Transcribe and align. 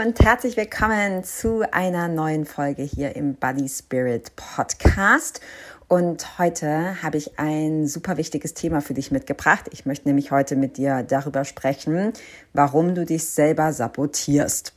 Und 0.00 0.20
herzlich 0.20 0.56
willkommen 0.56 1.24
zu 1.24 1.64
einer 1.72 2.06
neuen 2.06 2.44
Folge 2.44 2.82
hier 2.82 3.16
im 3.16 3.34
Body 3.34 3.68
Spirit 3.68 4.30
Podcast. 4.36 5.40
Und 5.88 6.38
heute 6.38 7.02
habe 7.02 7.16
ich 7.16 7.40
ein 7.40 7.88
super 7.88 8.16
wichtiges 8.16 8.54
Thema 8.54 8.80
für 8.80 8.94
dich 8.94 9.10
mitgebracht. 9.10 9.64
Ich 9.72 9.86
möchte 9.86 10.06
nämlich 10.06 10.30
heute 10.30 10.54
mit 10.54 10.76
dir 10.76 11.02
darüber 11.02 11.44
sprechen, 11.44 12.12
warum 12.52 12.94
du 12.94 13.04
dich 13.04 13.24
selber 13.28 13.72
sabotierst. 13.72 14.72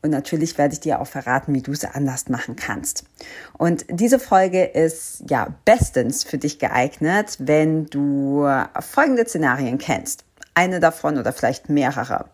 Und 0.00 0.08
natürlich 0.08 0.56
werde 0.56 0.72
ich 0.72 0.80
dir 0.80 1.02
auch 1.02 1.06
verraten, 1.06 1.52
wie 1.52 1.62
du 1.62 1.72
es 1.72 1.84
anders 1.84 2.30
machen 2.30 2.56
kannst. 2.56 3.04
Und 3.58 3.84
diese 3.90 4.18
Folge 4.18 4.64
ist 4.64 5.24
ja 5.28 5.54
bestens 5.66 6.24
für 6.24 6.38
dich 6.38 6.58
geeignet, 6.58 7.36
wenn 7.40 7.86
du 7.86 8.48
folgende 8.80 9.26
Szenarien 9.26 9.76
kennst. 9.76 10.24
Eine 10.54 10.80
davon 10.80 11.18
oder 11.18 11.34
vielleicht 11.34 11.68
mehrere. 11.68 12.24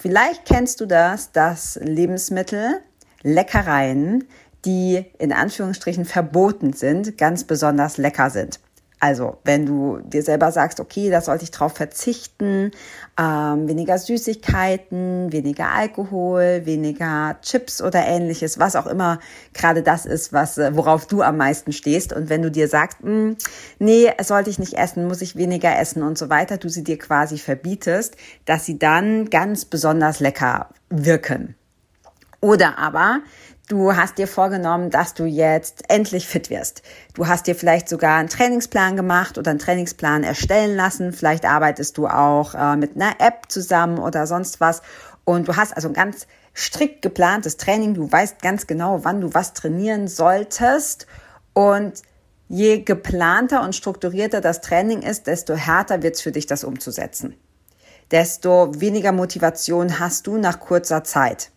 Vielleicht 0.00 0.44
kennst 0.44 0.80
du 0.80 0.86
das, 0.86 1.32
dass 1.32 1.76
Lebensmittel, 1.82 2.80
Leckereien, 3.22 4.28
die 4.64 5.04
in 5.18 5.32
Anführungsstrichen 5.32 6.04
verboten 6.04 6.72
sind, 6.72 7.18
ganz 7.18 7.42
besonders 7.42 7.96
lecker 7.96 8.30
sind. 8.30 8.60
Also, 9.00 9.38
wenn 9.44 9.64
du 9.64 10.00
dir 10.02 10.22
selber 10.22 10.50
sagst, 10.50 10.80
okay, 10.80 11.08
da 11.08 11.20
sollte 11.20 11.44
ich 11.44 11.52
drauf 11.52 11.74
verzichten, 11.74 12.72
ähm, 13.18 13.68
weniger 13.68 13.96
Süßigkeiten, 13.96 15.32
weniger 15.32 15.70
Alkohol, 15.72 16.62
weniger 16.64 17.36
Chips 17.42 17.80
oder 17.80 18.04
ähnliches, 18.04 18.58
was 18.58 18.74
auch 18.74 18.86
immer 18.86 19.20
gerade 19.54 19.84
das 19.84 20.04
ist, 20.04 20.32
was, 20.32 20.58
äh, 20.58 20.74
worauf 20.74 21.06
du 21.06 21.22
am 21.22 21.36
meisten 21.36 21.72
stehst. 21.72 22.12
Und 22.12 22.28
wenn 22.28 22.42
du 22.42 22.50
dir 22.50 22.66
sagst, 22.66 23.02
mh, 23.02 23.10
hm, 23.10 23.36
nee, 23.78 24.10
sollte 24.20 24.50
ich 24.50 24.58
nicht 24.58 24.74
essen, 24.74 25.06
muss 25.06 25.22
ich 25.22 25.36
weniger 25.36 25.78
essen 25.78 26.02
und 26.02 26.18
so 26.18 26.28
weiter, 26.28 26.56
du 26.56 26.68
sie 26.68 26.82
dir 26.82 26.98
quasi 26.98 27.38
verbietest, 27.38 28.16
dass 28.46 28.66
sie 28.66 28.78
dann 28.80 29.30
ganz 29.30 29.64
besonders 29.64 30.18
lecker 30.18 30.70
wirken. 30.90 31.54
Oder 32.40 32.78
aber 32.78 33.20
Du 33.68 33.94
hast 33.94 34.16
dir 34.16 34.26
vorgenommen, 34.26 34.88
dass 34.88 35.12
du 35.12 35.26
jetzt 35.26 35.90
endlich 35.90 36.26
fit 36.26 36.48
wirst. 36.48 36.82
Du 37.12 37.26
hast 37.26 37.46
dir 37.46 37.54
vielleicht 37.54 37.90
sogar 37.90 38.16
einen 38.16 38.30
Trainingsplan 38.30 38.96
gemacht 38.96 39.36
oder 39.36 39.50
einen 39.50 39.60
Trainingsplan 39.60 40.24
erstellen 40.24 40.74
lassen. 40.74 41.12
Vielleicht 41.12 41.44
arbeitest 41.44 41.98
du 41.98 42.06
auch 42.06 42.54
äh, 42.54 42.76
mit 42.76 42.96
einer 42.96 43.20
App 43.20 43.42
zusammen 43.48 43.98
oder 43.98 44.26
sonst 44.26 44.60
was. 44.60 44.80
Und 45.24 45.48
du 45.48 45.56
hast 45.56 45.76
also 45.76 45.88
ein 45.88 45.92
ganz 45.92 46.26
strikt 46.56 47.02
geplantes 47.02 47.58
Training. 47.58 47.92
Du 47.92 48.10
weißt 48.10 48.40
ganz 48.40 48.66
genau, 48.66 49.04
wann 49.04 49.20
du 49.20 49.34
was 49.34 49.52
trainieren 49.52 50.08
solltest. 50.08 51.06
Und 51.52 52.02
je 52.48 52.80
geplanter 52.80 53.62
und 53.62 53.76
strukturierter 53.76 54.40
das 54.40 54.62
Training 54.62 55.02
ist, 55.02 55.26
desto 55.26 55.54
härter 55.54 56.02
wird 56.02 56.14
es 56.14 56.22
für 56.22 56.32
dich, 56.32 56.46
das 56.46 56.64
umzusetzen. 56.64 57.34
Desto 58.12 58.80
weniger 58.80 59.12
Motivation 59.12 60.00
hast 60.00 60.26
du 60.26 60.38
nach 60.38 60.58
kurzer 60.58 61.04
Zeit. 61.04 61.50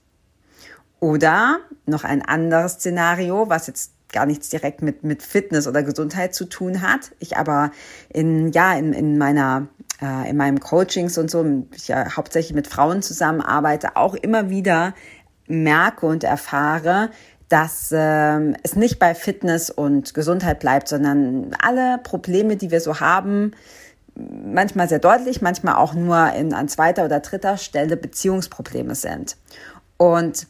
Oder 1.01 1.57
noch 1.87 2.05
ein 2.05 2.21
anderes 2.21 2.73
Szenario, 2.73 3.49
was 3.49 3.67
jetzt 3.67 3.91
gar 4.13 4.25
nichts 4.25 4.49
direkt 4.49 4.81
mit, 4.81 5.03
mit 5.03 5.23
Fitness 5.23 5.67
oder 5.67 5.83
Gesundheit 5.83 6.35
zu 6.35 6.45
tun 6.45 6.81
hat. 6.81 7.11
Ich 7.19 7.37
aber 7.37 7.71
in, 8.09 8.51
ja, 8.51 8.73
in, 8.75 8.93
in 8.93 9.17
meiner, 9.17 9.67
äh, 10.01 10.29
in 10.29 10.37
meinem 10.37 10.59
Coachings 10.59 11.17
und 11.17 11.31
so, 11.31 11.65
ich 11.75 11.87
ja 11.87 12.15
hauptsächlich 12.15 12.53
mit 12.53 12.67
Frauen 12.67 13.01
zusammenarbeite, 13.01 13.95
auch 13.95 14.13
immer 14.13 14.49
wieder 14.49 14.93
merke 15.47 16.05
und 16.05 16.23
erfahre, 16.23 17.09
dass 17.49 17.91
äh, 17.91 18.53
es 18.61 18.75
nicht 18.75 18.99
bei 18.99 19.15
Fitness 19.15 19.71
und 19.71 20.13
Gesundheit 20.13 20.59
bleibt, 20.59 20.87
sondern 20.87 21.55
alle 21.61 21.97
Probleme, 21.97 22.57
die 22.57 22.69
wir 22.69 22.79
so 22.79 22.99
haben, 22.99 23.53
manchmal 24.15 24.87
sehr 24.87 24.99
deutlich, 24.99 25.41
manchmal 25.41 25.75
auch 25.75 25.95
nur 25.95 26.31
in, 26.33 26.53
an 26.53 26.67
zweiter 26.67 27.05
oder 27.05 27.21
dritter 27.21 27.57
Stelle 27.57 27.97
Beziehungsprobleme 27.97 28.93
sind. 28.93 29.35
Und 29.97 30.47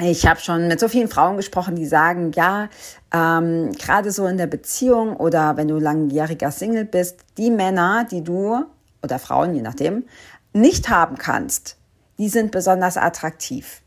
ich 0.00 0.26
habe 0.26 0.40
schon 0.40 0.68
mit 0.68 0.80
so 0.80 0.88
vielen 0.88 1.08
Frauen 1.08 1.36
gesprochen, 1.36 1.76
die 1.76 1.86
sagen, 1.86 2.32
ja, 2.34 2.68
ähm, 3.12 3.72
gerade 3.72 4.10
so 4.10 4.26
in 4.26 4.36
der 4.36 4.46
Beziehung 4.46 5.16
oder 5.16 5.56
wenn 5.56 5.68
du 5.68 5.78
langjähriger 5.78 6.50
Single 6.50 6.84
bist, 6.84 7.20
die 7.38 7.50
Männer, 7.50 8.04
die 8.10 8.24
du 8.24 8.64
oder 9.02 9.18
Frauen, 9.18 9.54
je 9.54 9.62
nachdem, 9.62 10.04
nicht 10.52 10.88
haben 10.88 11.16
kannst, 11.16 11.76
die 12.18 12.28
sind 12.28 12.50
besonders 12.50 12.96
attraktiv. 12.96 13.82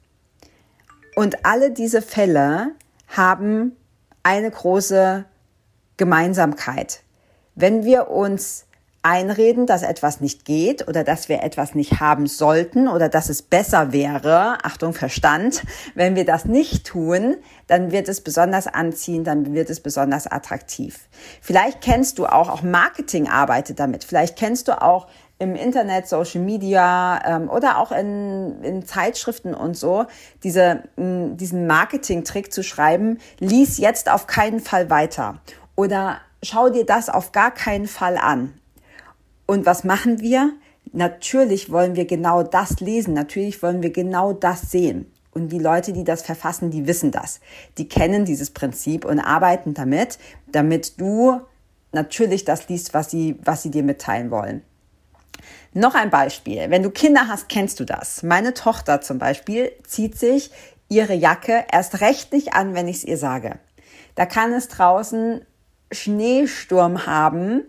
Und 1.16 1.46
alle 1.46 1.72
diese 1.72 2.02
Fälle 2.02 2.72
haben 3.08 3.76
eine 4.24 4.52
große 4.52 5.26
Gemeinsamkeit. 5.98 7.02
Wenn 7.56 7.84
wir 7.84 8.10
uns 8.10 8.67
einreden, 9.04 9.66
dass 9.66 9.84
etwas 9.84 10.22
nicht 10.22 10.46
geht 10.46 10.88
oder 10.88 11.04
dass 11.04 11.30
wir 11.30 11.44
etwas 11.44 11.76
nicht 11.76 12.00
haben 12.00 12.28
sollten 12.28 12.88
oder 12.88 13.10
dass 13.10 13.30
es 13.30 13.42
besser 13.42 13.94
wäre, 13.94 14.58
Achtung 14.64 14.94
Verstand, 14.94 15.64
wenn 15.96 16.16
wir 16.16 16.26
das 16.26 16.46
nicht 16.46 16.86
tun, 16.86 17.38
dann 17.68 17.92
wird 17.92 18.10
es 18.10 18.22
besonders 18.22 18.68
anziehen, 18.68 19.24
dann 19.24 19.54
wird 19.54 19.70
es 19.70 19.80
besonders 19.80 20.28
attraktiv. 20.28 21.08
Vielleicht 21.42 21.82
kennst 21.82 22.20
du 22.20 22.26
auch, 22.26 22.50
auch 22.50 22.64
Marketing 22.64 23.28
arbeitet 23.30 23.80
damit, 23.80 24.04
vielleicht 24.04 24.38
kennst 24.38 24.68
du 24.68 24.82
auch 24.82 25.08
im 25.40 25.56
Internet, 25.56 26.08
Social 26.08 26.42
Media 26.42 27.22
ähm, 27.26 27.50
oder 27.50 27.78
auch 27.78 27.92
in, 27.92 28.64
in 28.64 28.86
Zeitschriften 28.86 29.54
und 29.54 29.78
so, 29.78 30.06
diese, 30.44 30.84
mh, 30.96 31.36
diesen 31.36 31.68
Marketing-Trick 31.68 32.52
zu 32.52 32.64
schreiben, 32.64 33.20
lies 33.40 33.78
jetzt 33.78 34.10
auf 34.12 34.26
keinen 34.26 34.60
Fall 34.60 34.90
weiter 34.90 35.40
oder 35.76 36.18
schau 36.44 36.70
dir 36.70 36.86
das 36.86 37.10
auf 37.10 37.32
gar 37.32 37.52
keinen 37.52 37.88
Fall 37.88 38.18
an. 38.18 38.60
Und 39.48 39.66
was 39.66 39.84
machen 39.84 40.20
wir? 40.20 40.54
Natürlich 40.92 41.72
wollen 41.72 41.96
wir 41.96 42.06
genau 42.06 42.44
das 42.44 42.80
lesen, 42.80 43.14
natürlich 43.14 43.64
wollen 43.64 43.82
wir 43.82 43.92
genau 43.92 44.34
das 44.34 44.70
sehen. 44.70 45.12
Und 45.32 45.50
die 45.50 45.60
Leute, 45.60 45.94
die 45.94 46.04
das 46.04 46.22
verfassen, 46.22 46.72
die 46.72 46.88
wissen 46.88 47.12
das. 47.12 47.40
Die 47.78 47.88
kennen 47.88 48.26
dieses 48.26 48.52
Prinzip 48.52 49.06
und 49.06 49.20
arbeiten 49.20 49.74
damit, 49.74 50.20
damit 50.48 51.00
du 51.00 51.42
natürlich 51.92 52.44
das 52.44 52.68
liest, 52.70 52.94
was 52.94 53.10
sie, 53.10 53.38
was 53.44 53.64
sie 53.64 53.72
dir 53.72 53.84
mitteilen 53.84 54.32
wollen. 54.32 54.64
Noch 55.74 55.96
ein 55.96 56.10
Beispiel. 56.10 56.70
Wenn 56.70 56.84
du 56.84 56.90
Kinder 56.90 57.28
hast, 57.28 57.50
kennst 57.50 57.80
du 57.80 57.86
das. 57.86 58.24
Meine 58.24 58.54
Tochter 58.54 59.02
zum 59.02 59.20
Beispiel 59.20 59.72
zieht 59.84 60.18
sich 60.18 60.52
ihre 60.90 61.14
Jacke 61.14 61.66
erst 61.72 62.02
recht 62.02 62.34
nicht 62.34 62.54
an, 62.54 62.74
wenn 62.74 62.88
ich 62.88 62.98
es 62.98 63.04
ihr 63.04 63.18
sage. 63.18 63.60
Da 64.16 64.26
kann 64.26 64.54
es 64.54 64.68
draußen 64.70 65.42
Schneesturm 65.92 67.06
haben 67.06 67.64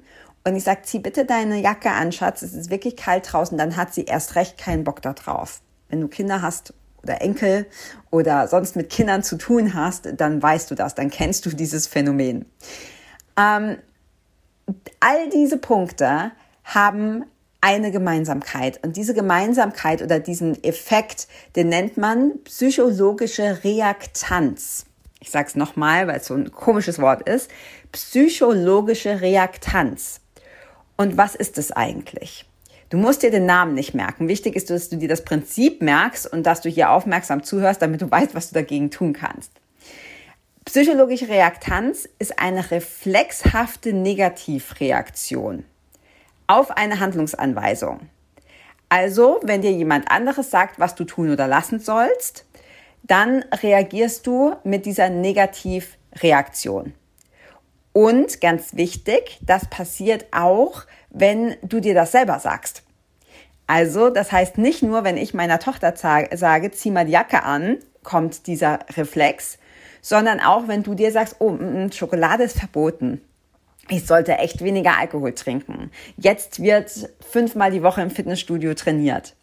und 0.48 0.56
ich 0.56 0.64
sage, 0.64 0.82
zieh 0.82 0.98
bitte 0.98 1.24
deine 1.24 1.60
Jacke 1.60 1.90
an, 1.90 2.12
Schatz, 2.12 2.42
es 2.42 2.54
ist 2.54 2.70
wirklich 2.70 2.96
kalt 2.96 3.32
draußen, 3.32 3.56
dann 3.58 3.76
hat 3.76 3.94
sie 3.94 4.04
erst 4.04 4.34
recht 4.34 4.58
keinen 4.58 4.84
Bock 4.84 5.02
da 5.02 5.12
drauf. 5.12 5.60
Wenn 5.88 6.00
du 6.00 6.08
Kinder 6.08 6.42
hast 6.42 6.74
oder 7.02 7.20
Enkel 7.22 7.66
oder 8.10 8.48
sonst 8.48 8.76
mit 8.76 8.90
Kindern 8.90 9.22
zu 9.22 9.36
tun 9.36 9.74
hast, 9.74 10.08
dann 10.16 10.42
weißt 10.42 10.70
du 10.70 10.74
das, 10.74 10.94
dann 10.94 11.10
kennst 11.10 11.46
du 11.46 11.50
dieses 11.50 11.86
Phänomen. 11.86 12.44
Ähm, 13.36 13.78
all 15.00 15.30
diese 15.30 15.58
Punkte 15.58 16.32
haben 16.64 17.24
eine 17.60 17.90
Gemeinsamkeit. 17.90 18.84
Und 18.84 18.96
diese 18.96 19.14
Gemeinsamkeit 19.14 20.02
oder 20.02 20.20
diesen 20.20 20.62
Effekt, 20.62 21.28
den 21.56 21.68
nennt 21.68 21.96
man 21.96 22.42
psychologische 22.44 23.64
Reaktanz. 23.64 24.86
Ich 25.20 25.30
sage 25.30 25.48
es 25.48 25.56
nochmal, 25.56 26.06
weil 26.06 26.18
es 26.18 26.26
so 26.26 26.34
ein 26.34 26.52
komisches 26.52 27.00
Wort 27.00 27.28
ist. 27.28 27.50
Psychologische 27.90 29.20
Reaktanz. 29.20 30.20
Und 31.00 31.16
was 31.16 31.36
ist 31.36 31.58
es 31.58 31.70
eigentlich? 31.70 32.44
Du 32.90 32.96
musst 32.96 33.22
dir 33.22 33.30
den 33.30 33.46
Namen 33.46 33.74
nicht 33.74 33.94
merken. 33.94 34.26
Wichtig 34.26 34.56
ist, 34.56 34.68
dass 34.68 34.88
du 34.88 34.96
dir 34.96 35.08
das 35.08 35.24
Prinzip 35.24 35.80
merkst 35.80 36.26
und 36.30 36.42
dass 36.42 36.60
du 36.60 36.68
hier 36.68 36.90
aufmerksam 36.90 37.44
zuhörst, 37.44 37.80
damit 37.80 38.02
du 38.02 38.10
weißt, 38.10 38.34
was 38.34 38.48
du 38.48 38.54
dagegen 38.54 38.90
tun 38.90 39.12
kannst. 39.12 39.52
Psychologische 40.64 41.28
Reaktanz 41.28 42.08
ist 42.18 42.40
eine 42.40 42.70
reflexhafte 42.72 43.92
Negativreaktion 43.92 45.64
auf 46.48 46.72
eine 46.72 46.98
Handlungsanweisung. 46.98 48.00
Also, 48.88 49.38
wenn 49.42 49.62
dir 49.62 49.72
jemand 49.72 50.10
anderes 50.10 50.50
sagt, 50.50 50.80
was 50.80 50.96
du 50.96 51.04
tun 51.04 51.30
oder 51.30 51.46
lassen 51.46 51.78
sollst, 51.78 52.44
dann 53.04 53.44
reagierst 53.62 54.26
du 54.26 54.56
mit 54.64 54.84
dieser 54.84 55.10
Negativreaktion. 55.10 56.94
Und 57.98 58.40
ganz 58.40 58.76
wichtig, 58.76 59.40
das 59.42 59.66
passiert 59.66 60.26
auch, 60.30 60.84
wenn 61.10 61.56
du 61.62 61.80
dir 61.80 61.94
das 61.94 62.12
selber 62.12 62.38
sagst. 62.38 62.84
Also, 63.66 64.08
das 64.08 64.30
heißt 64.30 64.56
nicht 64.56 64.84
nur, 64.84 65.02
wenn 65.02 65.16
ich 65.16 65.34
meiner 65.34 65.58
Tochter 65.58 65.96
sage, 65.96 66.70
zieh 66.70 66.92
mal 66.92 67.06
die 67.06 67.10
Jacke 67.10 67.42
an, 67.42 67.78
kommt 68.04 68.46
dieser 68.46 68.78
Reflex, 68.96 69.58
sondern 70.00 70.38
auch, 70.38 70.68
wenn 70.68 70.84
du 70.84 70.94
dir 70.94 71.10
sagst, 71.10 71.38
oh, 71.40 71.50
mm, 71.50 71.86
mm, 71.86 71.90
Schokolade 71.90 72.44
ist 72.44 72.60
verboten. 72.60 73.20
Ich 73.88 74.06
sollte 74.06 74.38
echt 74.38 74.62
weniger 74.62 74.96
Alkohol 74.96 75.34
trinken. 75.34 75.90
Jetzt 76.16 76.62
wird 76.62 76.92
fünfmal 77.28 77.72
die 77.72 77.82
Woche 77.82 78.02
im 78.02 78.12
Fitnessstudio 78.12 78.74
trainiert. 78.74 79.34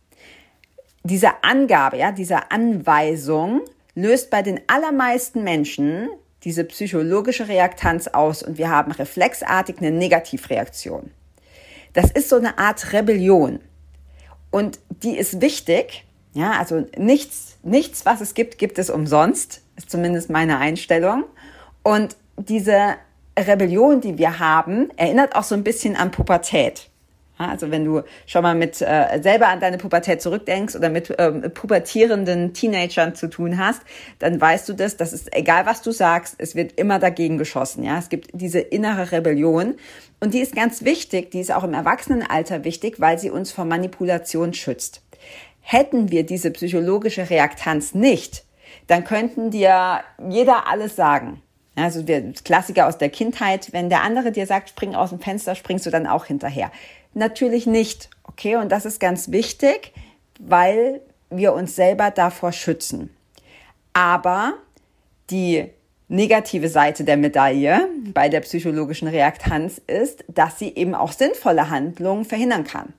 Diese 1.04 1.44
Angabe, 1.44 1.98
ja, 1.98 2.14
diese 2.14 2.52
Anweisung 2.52 3.64
löst 3.96 4.30
bei 4.30 4.42
den 4.42 4.62
allermeisten 4.68 5.44
Menschen 5.44 6.08
diese 6.46 6.64
psychologische 6.64 7.48
Reaktanz 7.48 8.08
aus 8.08 8.44
und 8.44 8.58
wir 8.58 8.70
haben 8.70 8.92
reflexartig 8.92 9.80
eine 9.80 9.92
Negativreaktion. 9.92 11.12
Das 11.94 12.12
ist 12.12 12.30
so 12.30 12.36
eine 12.36 12.60
Art 12.60 12.94
Rebellion. 12.94 13.60
Und 14.52 14.80
die 14.90 15.18
ist 15.18 15.42
wichtig. 15.42 16.06
Ja, 16.34 16.52
also 16.52 16.86
nichts, 16.98 17.58
nichts, 17.64 18.06
was 18.06 18.22
es 18.22 18.36
gibt, 18.36 18.58
gibt 18.58 18.78
es 18.78 18.90
umsonst. 18.90 19.64
Ist 19.76 19.90
zumindest 19.90 20.30
meine 20.30 20.60
Einstellung. 20.60 21.24
Und 21.84 22.16
diese 22.38 22.96
Rebellion, 23.38 24.02
die 24.02 24.18
wir 24.18 24.40
haben, 24.40 24.90
erinnert 24.98 25.36
auch 25.36 25.44
so 25.44 25.56
ein 25.56 25.64
bisschen 25.64 25.96
an 25.96 26.12
Pubertät. 26.12 26.90
Also 27.38 27.70
wenn 27.70 27.84
du 27.84 28.02
schon 28.26 28.44
mal 28.44 28.56
mit 28.56 28.82
äh, 28.82 29.20
selber 29.22 29.48
an 29.50 29.60
deine 29.60 29.78
Pubertät 29.78 30.22
zurückdenkst 30.22 30.76
oder 30.76 30.90
mit 30.90 31.14
ähm, 31.18 31.52
pubertierenden 31.54 32.54
Teenagern 32.54 33.14
zu 33.14 33.28
tun 33.30 33.58
hast, 33.58 33.82
dann 34.20 34.40
weißt 34.40 34.70
du 34.70 34.74
das, 34.74 34.96
das 34.96 35.12
ist 35.12 35.36
egal, 35.36 35.66
was 35.66 35.82
du 35.82 35.92
sagst, 35.92 36.36
es 36.38 36.56
wird 36.56 36.80
immer 36.80 37.00
dagegen 37.00 37.38
geschossen. 37.38 37.84
Ja, 37.84 38.00
es 38.00 38.10
gibt 38.10 38.30
diese 38.34 38.60
innere 38.60 39.12
Rebellion 39.12 39.76
und 40.22 40.34
die 40.34 40.40
ist 40.40 40.56
ganz 40.56 40.86
wichtig. 40.86 41.32
Die 41.32 41.42
ist 41.42 41.52
auch 41.52 41.64
im 41.64 41.74
Erwachsenenalter 41.74 42.64
wichtig, 42.64 43.00
weil 43.00 43.20
sie 43.20 43.30
uns 43.30 43.52
vor 43.52 43.66
Manipulation 43.66 44.54
schützt. 44.54 45.02
Hätten 45.60 46.12
wir 46.12 46.26
diese 46.26 46.52
psychologische 46.52 47.30
Reaktanz 47.30 47.94
nicht, 47.96 48.46
dann 48.88 49.04
könnten 49.04 49.52
dir 49.52 50.02
jeder 50.30 50.68
alles 50.68 50.96
sagen. 50.96 51.42
Also 51.76 52.02
der 52.02 52.32
Klassiker 52.44 52.88
aus 52.88 52.98
der 52.98 53.10
Kindheit, 53.10 53.74
wenn 53.74 53.90
der 53.90 54.02
andere 54.04 54.32
dir 54.32 54.46
sagt, 54.46 54.70
spring 54.70 54.96
aus 54.96 55.10
dem 55.10 55.20
Fenster, 55.20 55.56
springst 55.56 55.86
du 55.86 55.90
dann 55.90 56.08
auch 56.08 56.26
hinterher. 56.26 56.72
Natürlich 57.16 57.66
nicht, 57.66 58.10
okay? 58.24 58.58
Und 58.58 58.72
das 58.72 58.86
ist 58.86 59.00
ganz 59.00 59.32
wichtig, 59.32 59.94
weil 60.40 61.02
wir 61.30 61.54
uns 61.54 61.76
selber 61.76 62.12
davor 62.12 62.52
schützen. 62.52 63.10
Aber 63.94 64.54
die 65.30 65.70
negative 66.10 66.68
Seite 66.68 67.06
der 67.06 67.16
Medaille 67.16 67.88
bei 68.14 68.28
der 68.28 68.42
psychologischen 68.42 69.08
Reaktanz 69.08 69.82
ist, 69.88 70.26
dass 70.28 70.60
sie 70.60 70.76
eben 70.76 70.94
auch 70.94 71.14
sinnvolle 71.14 71.70
Handlungen 71.70 72.26
verhindern 72.26 72.66
kann. 72.66 72.94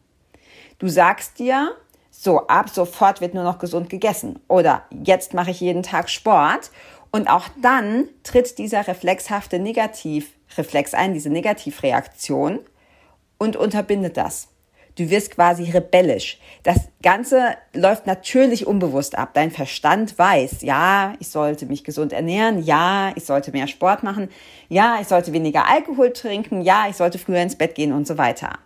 Du 0.78 0.88
sagst 0.88 1.38
dir, 1.38 1.76
so, 2.10 2.46
ab 2.46 2.70
sofort 2.70 3.20
wird 3.20 3.34
nur 3.34 3.44
noch 3.44 3.58
gesund 3.58 3.90
gegessen 3.90 4.38
oder 4.48 4.84
jetzt 4.90 5.34
mache 5.34 5.50
ich 5.50 5.60
jeden 5.60 5.82
Tag 5.82 6.08
Sport 6.08 6.70
und 7.10 7.28
auch 7.28 7.48
dann 7.60 8.08
tritt 8.22 8.56
dieser 8.56 8.88
reflexhafte 8.88 9.58
Negativreflex 9.58 10.94
ein, 10.94 11.12
diese 11.12 11.28
Negativreaktion 11.28 12.60
und 13.38 13.56
unterbindet 13.56 14.16
das. 14.16 14.48
Du 14.96 15.10
wirst 15.10 15.32
quasi 15.32 15.70
rebellisch. 15.70 16.38
Das 16.62 16.88
Ganze 17.02 17.56
läuft 17.74 18.06
natürlich 18.06 18.66
unbewusst 18.66 19.18
ab. 19.18 19.30
Dein 19.34 19.50
Verstand 19.50 20.18
weiß, 20.18 20.62
ja, 20.62 21.12
ich 21.18 21.28
sollte 21.28 21.66
mich 21.66 21.84
gesund 21.84 22.14
ernähren, 22.14 22.62
ja, 22.62 23.12
ich 23.14 23.26
sollte 23.26 23.52
mehr 23.52 23.68
Sport 23.68 24.02
machen, 24.02 24.30
ja, 24.70 24.96
ich 25.00 25.06
sollte 25.06 25.34
weniger 25.34 25.68
Alkohol 25.68 26.14
trinken, 26.14 26.62
ja, 26.62 26.86
ich 26.88 26.96
sollte 26.96 27.18
früher 27.18 27.42
ins 27.42 27.56
Bett 27.56 27.74
gehen 27.74 27.92
und 27.92 28.06
so 28.06 28.16
weiter. 28.16 28.58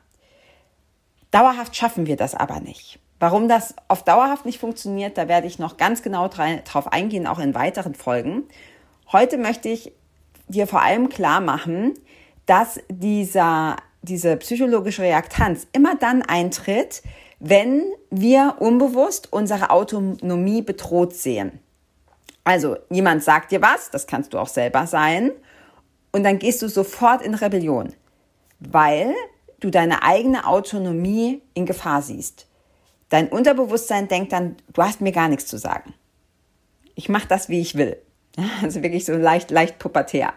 Dauerhaft 1.32 1.74
schaffen 1.74 2.06
wir 2.06 2.16
das 2.16 2.36
aber 2.36 2.60
nicht. 2.60 3.00
Warum 3.18 3.48
das 3.48 3.74
auf 3.88 4.04
dauerhaft 4.04 4.46
nicht 4.46 4.58
funktioniert, 4.58 5.18
da 5.18 5.28
werde 5.28 5.46
ich 5.46 5.58
noch 5.58 5.76
ganz 5.76 6.02
genau 6.02 6.28
drauf 6.28 6.92
eingehen, 6.92 7.26
auch 7.26 7.38
in 7.38 7.54
weiteren 7.54 7.94
Folgen. 7.94 8.44
Heute 9.12 9.36
möchte 9.36 9.68
ich 9.68 9.92
dir 10.48 10.66
vor 10.66 10.80
allem 10.80 11.08
klar 11.08 11.40
machen, 11.40 11.94
dass 12.46 12.80
dieser, 12.88 13.76
diese 14.02 14.36
psychologische 14.36 15.02
Reaktanz 15.02 15.66
immer 15.72 15.96
dann 15.96 16.22
eintritt, 16.22 17.02
wenn 17.38 17.84
wir 18.10 18.56
unbewusst 18.58 19.32
unsere 19.32 19.70
Autonomie 19.70 20.62
bedroht 20.62 21.14
sehen. 21.14 21.58
Also 22.44 22.76
jemand 22.88 23.22
sagt 23.22 23.52
dir 23.52 23.62
was, 23.62 23.90
das 23.90 24.06
kannst 24.06 24.32
du 24.32 24.38
auch 24.38 24.48
selber 24.48 24.86
sein, 24.86 25.32
und 26.12 26.24
dann 26.24 26.38
gehst 26.38 26.62
du 26.62 26.68
sofort 26.68 27.22
in 27.22 27.34
Rebellion, 27.34 27.92
weil 28.58 29.14
du 29.60 29.70
deine 29.70 30.02
eigene 30.02 30.46
Autonomie 30.46 31.42
in 31.54 31.66
Gefahr 31.66 32.02
siehst. 32.02 32.46
Dein 33.08 33.28
Unterbewusstsein 33.28 34.08
denkt 34.08 34.32
dann, 34.32 34.56
du 34.72 34.82
hast 34.82 35.00
mir 35.00 35.12
gar 35.12 35.28
nichts 35.28 35.46
zu 35.46 35.58
sagen. 35.58 35.94
Ich 36.94 37.08
mache 37.08 37.28
das, 37.28 37.48
wie 37.48 37.60
ich 37.60 37.76
will. 37.76 37.96
Also 38.62 38.82
wirklich 38.82 39.04
so 39.04 39.12
leicht, 39.14 39.50
leicht 39.50 39.78
pubertär. 39.78 40.32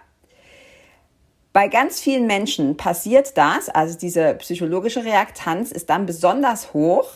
Bei 1.53 1.67
ganz 1.67 2.01
vielen 2.01 2.25
Menschen 2.25 2.77
passiert 2.77 3.37
das, 3.37 3.69
also 3.69 3.95
diese 3.95 4.33
psychologische 4.33 5.05
Reaktanz 5.05 5.71
ist 5.71 5.91
dann 5.91 6.07
besonders 6.07 6.73
hoch, 6.73 7.07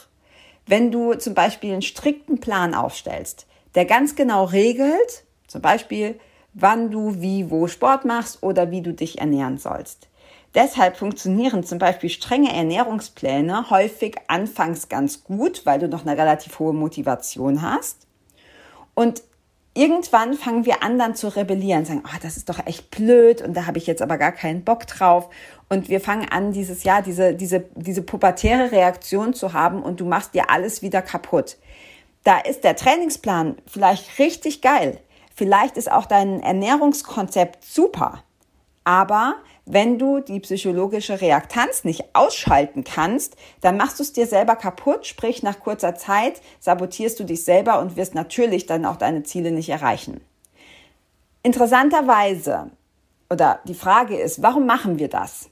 wenn 0.68 0.92
du 0.92 1.16
zum 1.16 1.34
Beispiel 1.34 1.74
einen 1.74 1.82
strikten 1.82 2.40
Plan 2.40 2.76
aufstellst, 2.76 3.48
der 3.74 3.86
ganz 3.86 4.16
genau 4.16 4.44
regelt, 4.44 5.24
zum 5.48 5.62
Beispiel, 5.64 6.20
wann 6.54 6.92
du 6.92 7.20
wie 7.20 7.50
wo 7.50 7.68
Sport 7.68 8.06
machst 8.06 8.44
oder 8.44 8.70
wie 8.70 8.84
du 8.84 8.94
dich 8.94 9.18
ernähren 9.18 9.58
sollst. 9.58 10.08
Deshalb 10.54 10.98
funktionieren 10.98 11.64
zum 11.64 11.80
Beispiel 11.80 12.10
strenge 12.10 12.54
Ernährungspläne 12.54 13.72
häufig 13.72 14.18
anfangs 14.28 14.88
ganz 14.88 15.24
gut, 15.24 15.66
weil 15.66 15.80
du 15.80 15.88
noch 15.88 16.06
eine 16.06 16.18
relativ 16.18 16.60
hohe 16.60 16.74
Motivation 16.74 17.64
hast. 17.64 18.06
Und 18.94 19.24
irgendwann 19.78 20.34
fangen 20.34 20.66
wir 20.66 20.84
an 20.84 20.98
dann 20.98 21.16
zu 21.16 21.28
rebellieren, 21.28 21.86
sagen, 21.86 22.04
oh, 22.06 22.18
das 22.22 22.36
ist 22.36 22.50
doch 22.50 22.66
echt 22.66 22.90
blöd 22.90 23.42
und 23.42 23.56
da 23.56 23.68
habe 23.68 23.78
ich 23.78 23.86
jetzt 23.86 24.02
aber 24.02 24.18
gar 24.18 24.32
keinen 24.32 24.64
Bock 24.64 24.88
drauf. 24.88 25.30
Und 25.70 25.88
wir 25.90 26.02
fangen 26.02 26.28
an, 26.30 26.52
dieses 26.52 26.84
Jahr 26.84 27.02
diese, 27.02 27.34
diese, 27.34 27.66
diese 27.76 28.02
pubertäre 28.02 28.72
Reaktion 28.72 29.34
zu 29.34 29.54
haben 29.54 29.84
und 29.84 30.00
du 30.00 30.06
machst 30.06 30.34
dir 30.34 30.50
alles 30.50 30.82
wieder 30.82 31.02
kaputt. 31.02 31.58
Da 32.24 32.40
ist 32.40 32.64
der 32.64 32.76
Trainingsplan 32.76 33.56
vielleicht 33.68 34.20
richtig 34.20 34.62
geil. 34.62 35.00
Vielleicht 35.36 35.78
ist 35.78 35.92
auch 35.92 36.06
dein 36.06 36.42
Ernährungskonzept 36.42 37.64
super. 37.64 38.24
Aber 38.84 39.36
wenn 39.70 40.00
du 40.00 40.22
die 40.22 40.40
psychologische 40.40 41.20
Reaktanz 41.20 41.84
nicht 41.84 42.06
ausschalten 42.14 42.86
kannst, 42.86 43.36
dann 43.60 43.76
machst 43.76 44.00
du 44.00 44.04
es 44.04 44.14
dir 44.14 44.26
selber 44.26 44.56
kaputt, 44.56 45.06
sprich 45.06 45.44
nach 45.44 45.60
kurzer 45.60 45.96
Zeit 45.96 46.42
sabotierst 46.62 47.20
du 47.20 47.26
dich 47.26 47.44
selber 47.44 47.80
und 47.80 47.98
wirst 47.98 48.16
natürlich 48.16 48.66
dann 48.66 48.86
auch 48.86 48.96
deine 48.96 49.24
Ziele 49.24 49.52
nicht 49.52 49.68
erreichen. 49.68 50.22
Interessanterweise, 51.44 52.72
oder 53.30 53.60
die 53.66 53.74
Frage 53.74 54.18
ist, 54.18 54.42
warum 54.42 54.66
machen 54.66 55.00
wir 55.00 55.10
das? 55.10 55.50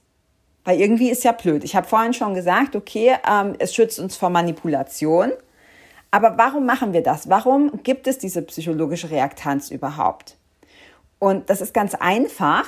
Weil 0.64 0.80
irgendwie 0.80 1.10
ist 1.10 1.26
ja 1.26 1.34
blöd. 1.34 1.66
Ich 1.66 1.76
habe 1.76 1.88
vorhin 1.88 2.14
schon 2.14 2.34
gesagt, 2.34 2.76
okay, 2.76 3.18
ähm, 3.30 3.56
es 3.60 3.76
schützt 3.76 4.00
uns 4.00 4.16
vor 4.16 4.30
Manipulation. 4.30 5.32
Aber 6.10 6.38
warum 6.38 6.66
machen 6.66 6.94
wir 6.94 7.04
das? 7.04 7.30
Warum 7.30 7.84
gibt 7.84 8.08
es 8.08 8.18
diese 8.18 8.42
psychologische 8.42 9.12
Reaktanz 9.12 9.70
überhaupt? 9.70 10.38
Und 11.20 11.50
das 11.50 11.60
ist 11.60 11.74
ganz 11.74 11.96
einfach 11.96 12.66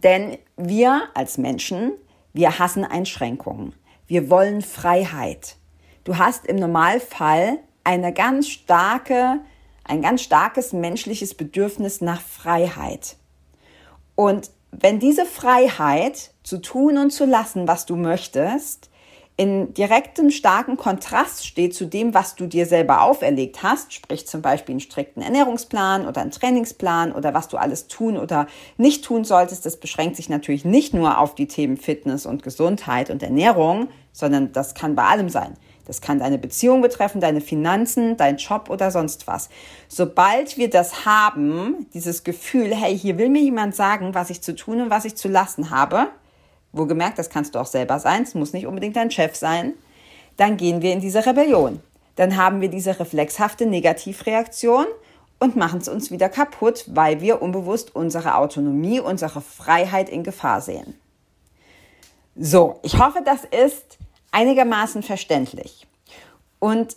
denn 0.00 0.38
wir 0.56 1.08
als 1.14 1.38
Menschen, 1.38 1.92
wir 2.32 2.58
hassen 2.58 2.84
Einschränkungen. 2.84 3.74
Wir 4.06 4.30
wollen 4.30 4.62
Freiheit. 4.62 5.56
Du 6.04 6.18
hast 6.18 6.46
im 6.46 6.56
Normalfall 6.56 7.58
eine 7.84 8.12
ganz 8.12 8.48
starke, 8.48 9.40
ein 9.84 10.02
ganz 10.02 10.22
starkes 10.22 10.72
menschliches 10.72 11.34
Bedürfnis 11.34 12.00
nach 12.00 12.20
Freiheit. 12.20 13.16
Und 14.14 14.50
wenn 14.70 14.98
diese 14.98 15.26
Freiheit 15.26 16.32
zu 16.42 16.58
tun 16.60 16.98
und 16.98 17.10
zu 17.10 17.26
lassen, 17.26 17.68
was 17.68 17.86
du 17.86 17.96
möchtest, 17.96 18.90
in 19.42 19.74
direktem, 19.74 20.30
starken 20.30 20.76
Kontrast 20.76 21.44
steht 21.44 21.74
zu 21.74 21.86
dem, 21.86 22.14
was 22.14 22.36
du 22.36 22.46
dir 22.46 22.64
selber 22.64 23.02
auferlegt 23.02 23.64
hast, 23.64 23.92
sprich 23.92 24.24
zum 24.24 24.40
Beispiel 24.40 24.74
einen 24.74 24.80
strikten 24.80 25.20
Ernährungsplan 25.20 26.06
oder 26.06 26.20
einen 26.20 26.30
Trainingsplan 26.30 27.10
oder 27.10 27.34
was 27.34 27.48
du 27.48 27.56
alles 27.56 27.88
tun 27.88 28.18
oder 28.18 28.46
nicht 28.76 29.04
tun 29.04 29.24
solltest, 29.24 29.66
das 29.66 29.78
beschränkt 29.78 30.14
sich 30.14 30.28
natürlich 30.28 30.64
nicht 30.64 30.94
nur 30.94 31.18
auf 31.18 31.34
die 31.34 31.48
Themen 31.48 31.76
Fitness 31.76 32.24
und 32.24 32.44
Gesundheit 32.44 33.10
und 33.10 33.20
Ernährung, 33.20 33.88
sondern 34.12 34.52
das 34.52 34.76
kann 34.76 34.94
bei 34.94 35.02
allem 35.02 35.28
sein. 35.28 35.54
Das 35.86 36.00
kann 36.00 36.20
deine 36.20 36.38
Beziehung 36.38 36.80
betreffen, 36.80 37.20
deine 37.20 37.40
Finanzen, 37.40 38.16
dein 38.16 38.36
Job 38.36 38.70
oder 38.70 38.92
sonst 38.92 39.26
was. 39.26 39.48
Sobald 39.88 40.56
wir 40.56 40.70
das 40.70 41.04
haben, 41.04 41.88
dieses 41.94 42.22
Gefühl, 42.22 42.72
hey, 42.76 42.96
hier 42.96 43.18
will 43.18 43.28
mir 43.28 43.42
jemand 43.42 43.74
sagen, 43.74 44.14
was 44.14 44.30
ich 44.30 44.40
zu 44.40 44.54
tun 44.54 44.82
und 44.82 44.90
was 44.90 45.04
ich 45.04 45.16
zu 45.16 45.26
lassen 45.26 45.70
habe, 45.70 46.10
wo 46.72 46.86
gemerkt, 46.86 47.18
das 47.18 47.30
kannst 47.30 47.54
du 47.54 47.58
auch 47.58 47.66
selber 47.66 47.98
sein, 47.98 48.22
es 48.22 48.34
muss 48.34 48.52
nicht 48.52 48.66
unbedingt 48.66 48.96
dein 48.96 49.10
Chef 49.10 49.36
sein, 49.36 49.74
dann 50.36 50.56
gehen 50.56 50.82
wir 50.82 50.92
in 50.92 51.00
diese 51.00 51.24
Rebellion. 51.24 51.80
Dann 52.16 52.36
haben 52.36 52.60
wir 52.60 52.68
diese 52.68 52.98
reflexhafte 52.98 53.66
Negativreaktion 53.66 54.86
und 55.38 55.56
machen 55.56 55.80
es 55.80 55.88
uns 55.88 56.10
wieder 56.10 56.28
kaputt, 56.28 56.84
weil 56.88 57.20
wir 57.20 57.42
unbewusst 57.42 57.94
unsere 57.94 58.36
Autonomie, 58.36 59.00
unsere 59.00 59.40
Freiheit 59.40 60.08
in 60.08 60.22
Gefahr 60.22 60.60
sehen. 60.60 60.94
So, 62.36 62.80
ich 62.82 62.98
hoffe, 62.98 63.20
das 63.24 63.44
ist 63.44 63.98
einigermaßen 64.30 65.02
verständlich. 65.02 65.86
Und 66.58 66.96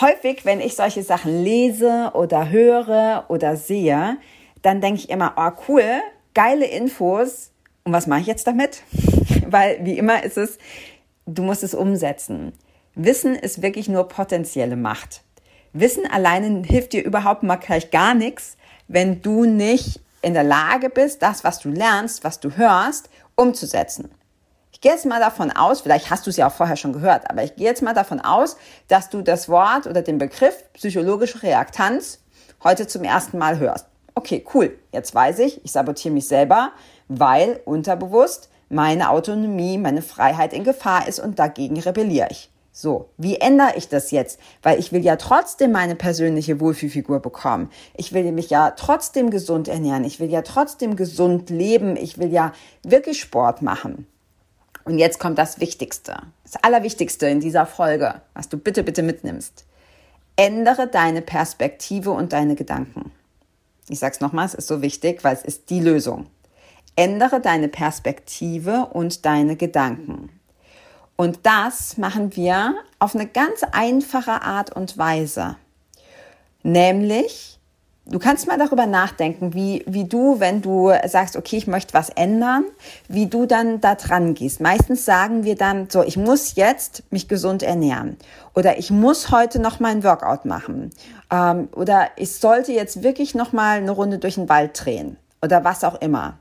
häufig, 0.00 0.44
wenn 0.44 0.60
ich 0.60 0.76
solche 0.76 1.02
Sachen 1.02 1.42
lese 1.42 2.10
oder 2.14 2.50
höre 2.50 3.24
oder 3.28 3.56
sehe, 3.56 4.18
dann 4.62 4.80
denke 4.80 5.00
ich 5.00 5.10
immer, 5.10 5.34
oh 5.36 5.50
cool, 5.68 6.00
geile 6.34 6.66
Infos. 6.66 7.50
Und 7.86 7.92
was 7.92 8.08
mache 8.08 8.20
ich 8.20 8.26
jetzt 8.26 8.48
damit? 8.48 8.82
Weil 9.46 9.78
wie 9.84 9.96
immer 9.96 10.24
ist 10.24 10.36
es, 10.36 10.58
du 11.24 11.44
musst 11.44 11.62
es 11.62 11.72
umsetzen. 11.72 12.52
Wissen 12.96 13.36
ist 13.36 13.62
wirklich 13.62 13.88
nur 13.88 14.08
potenzielle 14.08 14.74
Macht. 14.74 15.22
Wissen 15.72 16.04
alleine 16.04 16.66
hilft 16.66 16.94
dir 16.94 17.04
überhaupt 17.04 17.44
mal 17.44 17.56
gleich 17.56 17.92
gar 17.92 18.14
nichts, 18.14 18.56
wenn 18.88 19.22
du 19.22 19.44
nicht 19.44 20.00
in 20.20 20.34
der 20.34 20.42
Lage 20.42 20.90
bist, 20.90 21.22
das, 21.22 21.44
was 21.44 21.60
du 21.60 21.68
lernst, 21.68 22.24
was 22.24 22.40
du 22.40 22.56
hörst, 22.56 23.08
umzusetzen. 23.36 24.10
Ich 24.72 24.80
gehe 24.80 24.90
jetzt 24.90 25.06
mal 25.06 25.20
davon 25.20 25.52
aus, 25.52 25.82
vielleicht 25.82 26.10
hast 26.10 26.26
du 26.26 26.30
es 26.30 26.36
ja 26.36 26.48
auch 26.48 26.52
vorher 26.52 26.76
schon 26.76 26.92
gehört, 26.92 27.30
aber 27.30 27.44
ich 27.44 27.54
gehe 27.54 27.66
jetzt 27.66 27.82
mal 27.82 27.94
davon 27.94 28.20
aus, 28.20 28.56
dass 28.88 29.10
du 29.10 29.22
das 29.22 29.48
Wort 29.48 29.86
oder 29.86 30.02
den 30.02 30.18
Begriff 30.18 30.64
psychologische 30.72 31.40
Reaktanz 31.42 32.18
heute 32.64 32.88
zum 32.88 33.04
ersten 33.04 33.38
Mal 33.38 33.60
hörst. 33.60 33.86
Okay, 34.16 34.44
cool. 34.54 34.78
Jetzt 34.92 35.14
weiß 35.14 35.40
ich, 35.40 35.62
ich 35.62 35.72
sabotiere 35.72 36.14
mich 36.14 36.26
selber, 36.26 36.72
weil 37.08 37.60
unterbewusst 37.64 38.48
meine 38.68 39.10
Autonomie, 39.10 39.78
meine 39.78 40.02
Freiheit 40.02 40.52
in 40.52 40.64
Gefahr 40.64 41.06
ist 41.08 41.20
und 41.20 41.38
dagegen 41.38 41.78
rebelliere 41.78 42.28
ich. 42.30 42.50
So, 42.72 43.08
wie 43.16 43.36
ändere 43.36 43.74
ich 43.76 43.88
das 43.88 44.10
jetzt? 44.10 44.38
Weil 44.62 44.78
ich 44.78 44.92
will 44.92 45.02
ja 45.02 45.16
trotzdem 45.16 45.72
meine 45.72 45.94
persönliche 45.94 46.60
Wohlfühlfigur 46.60 47.20
bekommen. 47.20 47.70
Ich 47.96 48.12
will 48.12 48.30
mich 48.32 48.50
ja 48.50 48.72
trotzdem 48.72 49.30
gesund 49.30 49.66
ernähren. 49.66 50.04
Ich 50.04 50.20
will 50.20 50.28
ja 50.28 50.42
trotzdem 50.42 50.94
gesund 50.94 51.48
leben. 51.48 51.96
Ich 51.96 52.18
will 52.18 52.30
ja 52.30 52.52
wirklich 52.82 53.18
Sport 53.18 53.62
machen. 53.62 54.06
Und 54.84 54.98
jetzt 54.98 55.18
kommt 55.18 55.38
das 55.38 55.58
Wichtigste, 55.58 56.18
das 56.44 56.62
Allerwichtigste 56.62 57.26
in 57.26 57.40
dieser 57.40 57.66
Folge, 57.66 58.20
was 58.34 58.50
du 58.50 58.58
bitte, 58.58 58.84
bitte 58.84 59.02
mitnimmst. 59.02 59.64
Ändere 60.36 60.86
deine 60.86 61.22
Perspektive 61.22 62.10
und 62.10 62.34
deine 62.34 62.56
Gedanken. 62.56 63.10
Ich 63.88 64.00
sage 64.00 64.14
es 64.14 64.20
nochmal, 64.20 64.44
es 64.44 64.54
ist 64.54 64.68
so 64.68 64.82
wichtig, 64.82 65.24
weil 65.24 65.34
es 65.34 65.42
ist 65.42 65.70
die 65.70 65.80
Lösung. 65.80 66.26
Ändere 66.96 67.40
deine 67.40 67.68
Perspektive 67.68 68.86
und 68.92 69.24
deine 69.24 69.56
Gedanken. 69.56 70.30
Und 71.16 71.40
das 71.44 71.96
machen 71.96 72.36
wir 72.36 72.74
auf 72.98 73.14
eine 73.14 73.26
ganz 73.26 73.62
einfache 73.72 74.42
Art 74.42 74.74
und 74.74 74.98
Weise. 74.98 75.56
Nämlich, 76.62 77.56
Du 78.08 78.20
kannst 78.20 78.46
mal 78.46 78.56
darüber 78.56 78.86
nachdenken, 78.86 79.52
wie, 79.52 79.82
wie 79.88 80.04
du, 80.04 80.38
wenn 80.38 80.62
du 80.62 80.92
sagst, 81.08 81.34
okay, 81.34 81.56
ich 81.56 81.66
möchte 81.66 81.92
was 81.92 82.08
ändern, 82.08 82.64
wie 83.08 83.26
du 83.26 83.46
dann 83.46 83.80
da 83.80 83.96
dran 83.96 84.34
gehst. 84.34 84.60
Meistens 84.60 85.04
sagen 85.04 85.42
wir 85.42 85.56
dann 85.56 85.90
so, 85.90 86.04
ich 86.04 86.16
muss 86.16 86.54
jetzt 86.54 87.02
mich 87.10 87.26
gesund 87.26 87.64
ernähren 87.64 88.16
oder 88.54 88.78
ich 88.78 88.92
muss 88.92 89.32
heute 89.32 89.58
noch 89.58 89.80
mal 89.80 89.90
ein 89.90 90.04
Workout 90.04 90.44
machen 90.44 90.90
ähm, 91.32 91.68
oder 91.74 92.06
ich 92.14 92.32
sollte 92.36 92.70
jetzt 92.70 93.02
wirklich 93.02 93.34
noch 93.34 93.52
mal 93.52 93.78
eine 93.78 93.90
Runde 93.90 94.18
durch 94.18 94.36
den 94.36 94.48
Wald 94.48 94.84
drehen 94.84 95.16
oder 95.42 95.64
was 95.64 95.82
auch 95.82 96.00
immer. 96.00 96.38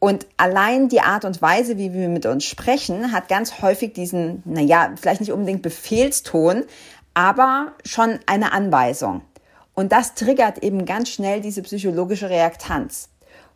Und 0.00 0.26
allein 0.36 0.88
die 0.88 1.00
Art 1.00 1.24
und 1.24 1.42
Weise, 1.42 1.76
wie 1.76 1.92
wir 1.92 2.08
mit 2.08 2.24
uns 2.24 2.44
sprechen, 2.44 3.12
hat 3.12 3.28
ganz 3.28 3.60
häufig 3.62 3.94
diesen, 3.94 4.42
naja, 4.44 4.92
vielleicht 4.96 5.20
nicht 5.20 5.32
unbedingt 5.32 5.62
Befehlston, 5.62 6.64
aber 7.14 7.72
schon 7.84 8.20
eine 8.26 8.52
Anweisung. 8.52 9.22
Und 9.74 9.92
das 9.92 10.14
triggert 10.14 10.58
eben 10.58 10.84
ganz 10.86 11.08
schnell 11.08 11.40
diese 11.40 11.62
psychologische 11.62 12.30
Reaktanz. 12.30 13.08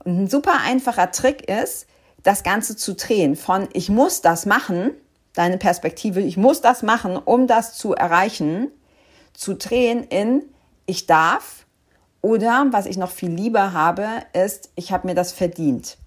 Und 0.05 0.23
ein 0.23 0.29
super 0.29 0.61
einfacher 0.65 1.13
Trick 1.13 1.49
ist, 1.49 1.87
das 2.23 2.43
Ganze 2.43 2.77
zu 2.77 2.95
drehen 2.95 3.37
von 3.37 3.69
ich 3.73 3.89
muss 3.89 4.21
das 4.21 4.47
machen, 4.47 4.93
deine 5.35 5.59
Perspektive, 5.59 6.21
ich 6.21 6.37
muss 6.37 6.61
das 6.61 6.83
machen, 6.83 7.17
um 7.17 7.47
das 7.47 7.75
zu 7.75 7.95
erreichen, 7.95 8.69
zu 9.33 9.55
drehen 9.55 10.05
in 10.05 10.43
ich 10.87 11.07
darf 11.07 11.67
oder 12.21 12.67
was 12.71 12.87
ich 12.87 12.97
noch 12.97 13.11
viel 13.11 13.31
lieber 13.31 13.73
habe, 13.73 14.07
ist 14.33 14.71
ich 14.75 14.93
habe 14.93 15.09
mir 15.09 15.15
das 15.15 15.33
verdient. 15.33 15.99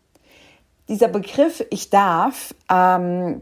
Dieser 0.88 1.08
Begriff 1.08 1.64
ich 1.72 1.90
darf, 1.90 2.54
ähm, 2.70 3.42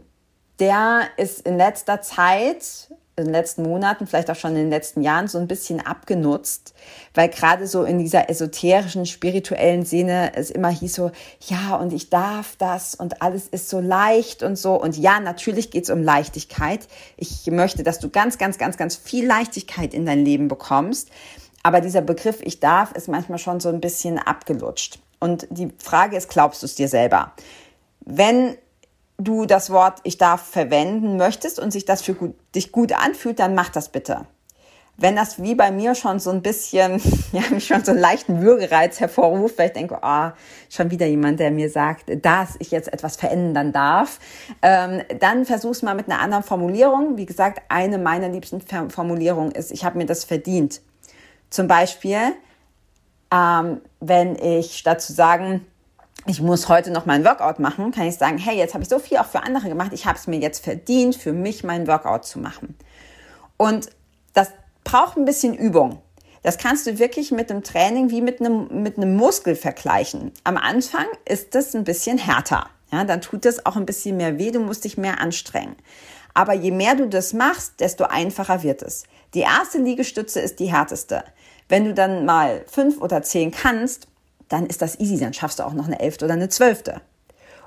der 0.58 1.02
ist 1.16 1.46
in 1.46 1.56
letzter 1.56 2.00
Zeit 2.00 2.88
in 3.16 3.26
den 3.26 3.32
letzten 3.32 3.62
Monaten, 3.62 4.08
vielleicht 4.08 4.28
auch 4.30 4.36
schon 4.36 4.50
in 4.52 4.56
den 4.56 4.70
letzten 4.70 5.00
Jahren 5.00 5.28
so 5.28 5.38
ein 5.38 5.46
bisschen 5.46 5.80
abgenutzt, 5.80 6.74
weil 7.14 7.28
gerade 7.28 7.68
so 7.68 7.84
in 7.84 7.98
dieser 7.98 8.28
esoterischen, 8.28 9.06
spirituellen 9.06 9.86
Szene 9.86 10.32
es 10.34 10.50
immer 10.50 10.68
hieß 10.68 10.94
so, 10.94 11.12
ja, 11.46 11.76
und 11.76 11.92
ich 11.92 12.10
darf 12.10 12.56
das 12.56 12.96
und 12.96 13.22
alles 13.22 13.46
ist 13.46 13.68
so 13.68 13.78
leicht 13.78 14.42
und 14.42 14.56
so. 14.56 14.74
Und 14.74 14.96
ja, 14.96 15.20
natürlich 15.20 15.70
geht 15.70 15.84
es 15.84 15.90
um 15.90 16.02
Leichtigkeit. 16.02 16.88
Ich 17.16 17.46
möchte, 17.46 17.84
dass 17.84 18.00
du 18.00 18.10
ganz, 18.10 18.36
ganz, 18.36 18.58
ganz, 18.58 18.76
ganz 18.76 18.96
viel 18.96 19.26
Leichtigkeit 19.26 19.94
in 19.94 20.06
dein 20.06 20.24
Leben 20.24 20.48
bekommst. 20.48 21.10
Aber 21.62 21.80
dieser 21.80 22.02
Begriff 22.02 22.40
ich 22.42 22.58
darf 22.58 22.92
ist 22.92 23.08
manchmal 23.08 23.38
schon 23.38 23.60
so 23.60 23.68
ein 23.68 23.80
bisschen 23.80 24.18
abgelutscht. 24.18 24.98
Und 25.24 25.46
die 25.48 25.72
Frage 25.82 26.18
ist, 26.18 26.28
glaubst 26.28 26.60
du 26.60 26.66
es 26.66 26.74
dir 26.74 26.86
selber? 26.86 27.32
Wenn 28.00 28.58
du 29.16 29.46
das 29.46 29.70
Wort 29.70 30.00
ich 30.02 30.18
darf 30.18 30.42
verwenden 30.42 31.16
möchtest 31.16 31.58
und 31.58 31.70
sich 31.70 31.86
das 31.86 32.02
für 32.02 32.12
gut, 32.12 32.34
dich 32.54 32.72
gut 32.72 32.92
anfühlt, 32.92 33.38
dann 33.38 33.54
mach 33.54 33.70
das 33.70 33.88
bitte. 33.88 34.26
Wenn 34.98 35.16
das 35.16 35.42
wie 35.42 35.54
bei 35.54 35.70
mir 35.70 35.94
schon 35.94 36.18
so 36.18 36.28
ein 36.28 36.42
bisschen, 36.42 37.00
ja, 37.32 37.40
mich 37.50 37.66
schon 37.66 37.82
so 37.82 37.92
einen 37.92 38.02
leichten 38.02 38.42
Würgereiz 38.42 39.00
hervorruft, 39.00 39.56
weil 39.56 39.68
ich 39.68 39.72
denke, 39.72 40.02
ah, 40.02 40.28
oh, 40.28 40.32
schon 40.68 40.90
wieder 40.90 41.06
jemand, 41.06 41.40
der 41.40 41.50
mir 41.50 41.70
sagt, 41.70 42.10
dass 42.22 42.56
ich 42.58 42.70
jetzt 42.70 42.92
etwas 42.92 43.16
verändern 43.16 43.72
darf, 43.72 44.20
ähm, 44.60 45.00
dann 45.20 45.46
versuch's 45.46 45.80
mal 45.80 45.94
mit 45.94 46.10
einer 46.10 46.20
anderen 46.20 46.44
Formulierung. 46.44 47.16
Wie 47.16 47.24
gesagt, 47.24 47.62
eine 47.70 47.96
meiner 47.96 48.28
liebsten 48.28 48.60
Formulierungen 48.90 49.52
ist, 49.52 49.72
ich 49.72 49.86
habe 49.86 49.96
mir 49.96 50.04
das 50.04 50.24
verdient. 50.24 50.82
Zum 51.48 51.66
Beispiel, 51.66 52.34
ähm, 53.30 53.80
wenn 54.00 54.36
ich 54.36 54.76
statt 54.76 55.02
zu 55.02 55.12
sagen, 55.12 55.66
ich 56.26 56.40
muss 56.40 56.68
heute 56.68 56.90
noch 56.90 57.06
mein 57.06 57.24
Workout 57.24 57.58
machen, 57.58 57.90
kann 57.90 58.06
ich 58.06 58.16
sagen, 58.16 58.38
hey, 58.38 58.56
jetzt 58.56 58.74
habe 58.74 58.82
ich 58.82 58.88
so 58.88 58.98
viel 58.98 59.18
auch 59.18 59.26
für 59.26 59.42
andere 59.42 59.68
gemacht, 59.68 59.90
ich 59.92 60.06
habe 60.06 60.18
es 60.18 60.26
mir 60.26 60.38
jetzt 60.38 60.64
verdient, 60.64 61.16
für 61.16 61.32
mich 61.32 61.64
mein 61.64 61.86
Workout 61.86 62.24
zu 62.24 62.38
machen. 62.38 62.76
Und 63.56 63.90
das 64.32 64.50
braucht 64.84 65.16
ein 65.16 65.24
bisschen 65.24 65.54
Übung. 65.54 66.00
Das 66.42 66.58
kannst 66.58 66.86
du 66.86 66.98
wirklich 66.98 67.30
mit 67.30 67.50
einem 67.50 67.62
Training 67.62 68.10
wie 68.10 68.20
mit 68.20 68.40
einem, 68.40 68.82
mit 68.82 68.98
einem 68.98 69.16
Muskel 69.16 69.56
vergleichen. 69.56 70.32
Am 70.44 70.56
Anfang 70.56 71.06
ist 71.24 71.54
das 71.54 71.74
ein 71.74 71.84
bisschen 71.84 72.18
härter. 72.18 72.68
Ja, 72.92 73.04
dann 73.04 73.22
tut 73.22 73.46
es 73.46 73.64
auch 73.64 73.76
ein 73.76 73.86
bisschen 73.86 74.18
mehr 74.18 74.38
weh, 74.38 74.50
du 74.50 74.60
musst 74.60 74.84
dich 74.84 74.98
mehr 74.98 75.20
anstrengen. 75.20 75.74
Aber 76.34 76.52
je 76.52 76.70
mehr 76.70 76.96
du 76.96 77.08
das 77.08 77.32
machst, 77.32 77.80
desto 77.80 78.04
einfacher 78.04 78.62
wird 78.62 78.82
es. 78.82 79.04
Die 79.34 79.40
erste 79.40 79.78
Liegestütze 79.78 80.40
ist 80.40 80.60
die 80.60 80.70
härteste. 80.70 81.24
Wenn 81.68 81.84
du 81.84 81.94
dann 81.94 82.24
mal 82.24 82.64
fünf 82.66 83.00
oder 83.00 83.22
zehn 83.22 83.50
kannst, 83.50 84.08
dann 84.48 84.66
ist 84.66 84.82
das 84.82 85.00
easy, 85.00 85.18
dann 85.18 85.34
schaffst 85.34 85.58
du 85.58 85.62
auch 85.64 85.72
noch 85.72 85.86
eine 85.86 86.00
elfte 86.00 86.26
oder 86.26 86.34
eine 86.34 86.48
zwölfte. 86.48 87.00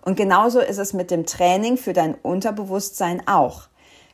Und 0.01 0.15
genauso 0.15 0.59
ist 0.59 0.77
es 0.77 0.93
mit 0.93 1.11
dem 1.11 1.25
Training 1.25 1.77
für 1.77 1.93
dein 1.93 2.15
Unterbewusstsein 2.15 3.27
auch. 3.27 3.67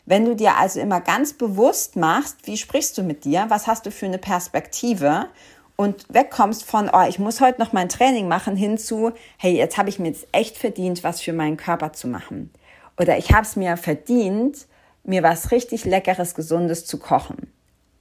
Wenn 0.05 0.25
du 0.25 0.35
dir 0.35 0.57
also 0.57 0.79
immer 0.79 0.99
ganz 0.99 1.33
bewusst 1.33 1.95
machst, 1.95 2.47
wie 2.47 2.57
sprichst 2.57 2.97
du 2.97 3.03
mit 3.03 3.25
dir, 3.25 3.45
was 3.49 3.67
hast 3.67 3.85
du 3.85 3.91
für 3.91 4.07
eine 4.07 4.17
Perspektive 4.17 5.27
und 5.75 6.05
wegkommst 6.09 6.65
von, 6.65 6.89
oh, 6.91 7.05
ich 7.07 7.19
muss 7.19 7.41
heute 7.41 7.61
noch 7.61 7.73
mein 7.73 7.89
Training 7.89 8.27
machen, 8.27 8.55
hinzu, 8.55 9.11
hey, 9.37 9.55
jetzt 9.55 9.77
habe 9.77 9.89
ich 9.89 9.99
mir 9.99 10.07
jetzt 10.07 10.27
echt 10.31 10.57
verdient, 10.57 11.03
was 11.03 11.21
für 11.21 11.33
meinen 11.33 11.57
Körper 11.57 11.93
zu 11.93 12.07
machen. 12.07 12.51
Oder 12.99 13.17
ich 13.17 13.31
habe 13.31 13.45
es 13.45 13.55
mir 13.55 13.77
verdient, 13.77 14.65
mir 15.03 15.23
was 15.23 15.51
richtig 15.51 15.85
Leckeres, 15.85 16.35
Gesundes 16.35 16.85
zu 16.85 16.97
kochen. 16.97 17.52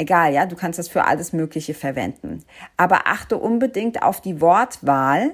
Egal, 0.03 0.35
ja, 0.35 0.47
du 0.47 0.57
kannst 0.57 0.81
das 0.81 0.89
für 0.89 1.05
alles 1.05 1.33
Mögliche 1.33 1.75
verwenden. 1.75 2.43
Aber 2.77 3.07
achte 3.07 3.39
unbedingt 3.39 4.03
auf 4.03 4.21
die 4.21 4.41
Wortwahl, 4.41 5.31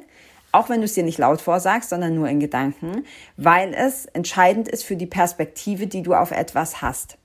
auch 0.52 0.68
wenn 0.68 0.80
du 0.80 0.84
es 0.84 0.92
dir 0.92 1.04
nicht 1.04 1.16
laut 1.16 1.40
vorsagst, 1.40 1.88
sondern 1.88 2.14
nur 2.14 2.28
in 2.28 2.38
Gedanken, 2.38 3.06
weil 3.38 3.72
es 3.72 4.04
entscheidend 4.04 4.68
ist 4.68 4.84
für 4.84 4.96
die 4.96 5.06
Perspektive, 5.06 5.86
die 5.86 6.02
du 6.02 6.12
auf 6.12 6.32
etwas 6.32 6.82
hast. 6.82 7.16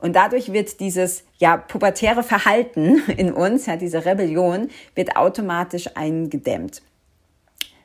Und 0.00 0.16
dadurch 0.16 0.52
wird 0.52 0.80
dieses 0.80 1.22
ja 1.36 1.56
pubertäre 1.56 2.24
Verhalten 2.24 3.00
in 3.16 3.32
uns, 3.32 3.66
ja 3.66 3.76
diese 3.76 4.04
Rebellion, 4.04 4.68
wird 4.96 5.14
automatisch 5.14 5.90
eingedämmt. 5.94 6.82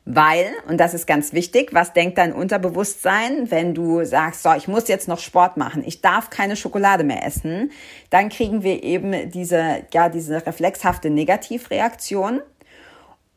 Weil, 0.05 0.51
und 0.67 0.79
das 0.79 0.93
ist 0.93 1.07
ganz 1.07 1.31
wichtig, 1.31 1.73
was 1.73 1.93
denkt 1.93 2.17
dein 2.17 2.33
Unterbewusstsein, 2.33 3.49
wenn 3.51 3.73
du 3.73 4.03
sagst, 4.03 4.43
so, 4.43 4.53
ich 4.53 4.67
muss 4.67 4.89
jetzt 4.89 5.07
noch 5.07 5.19
Sport 5.19 5.55
machen, 5.55 5.81
ich 5.85 6.01
darf 6.01 6.29
keine 6.29 6.57
Schokolade 6.57 7.05
mehr 7.05 7.25
essen, 7.25 7.71
dann 8.09 8.27
kriegen 8.27 8.63
wir 8.63 8.83
eben 8.83 9.31
diese, 9.31 9.83
ja, 9.93 10.09
diese 10.09 10.45
reflexhafte 10.45 11.09
Negativreaktion. 11.09 12.41